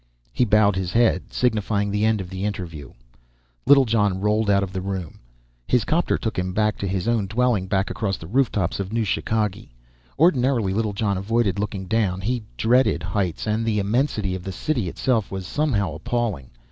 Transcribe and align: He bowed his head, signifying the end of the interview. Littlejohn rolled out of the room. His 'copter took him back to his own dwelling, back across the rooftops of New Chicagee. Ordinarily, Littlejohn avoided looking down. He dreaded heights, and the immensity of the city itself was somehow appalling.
He 0.33 0.45
bowed 0.45 0.75
his 0.75 0.93
head, 0.93 1.31
signifying 1.31 1.91
the 1.91 2.05
end 2.05 2.21
of 2.21 2.31
the 2.31 2.43
interview. 2.43 2.93
Littlejohn 3.67 4.19
rolled 4.19 4.49
out 4.49 4.63
of 4.63 4.73
the 4.73 4.81
room. 4.81 5.19
His 5.67 5.85
'copter 5.85 6.17
took 6.17 6.39
him 6.39 6.53
back 6.53 6.79
to 6.79 6.87
his 6.87 7.07
own 7.07 7.27
dwelling, 7.27 7.67
back 7.67 7.91
across 7.91 8.17
the 8.17 8.25
rooftops 8.25 8.79
of 8.79 8.91
New 8.91 9.05
Chicagee. 9.05 9.75
Ordinarily, 10.17 10.73
Littlejohn 10.73 11.17
avoided 11.19 11.59
looking 11.59 11.85
down. 11.85 12.21
He 12.21 12.41
dreaded 12.57 13.03
heights, 13.03 13.45
and 13.45 13.63
the 13.63 13.77
immensity 13.77 14.33
of 14.33 14.41
the 14.43 14.51
city 14.51 14.89
itself 14.89 15.29
was 15.29 15.45
somehow 15.45 15.93
appalling. 15.93 16.49